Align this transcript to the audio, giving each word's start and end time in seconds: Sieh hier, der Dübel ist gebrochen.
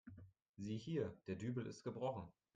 Sieh 0.57 0.77
hier, 0.79 1.15
der 1.27 1.35
Dübel 1.35 1.67
ist 1.67 1.83
gebrochen. 1.83 2.27